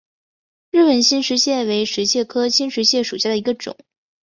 [0.71, 3.77] 日本新石蟹为石蟹科新石蟹属下的一个种。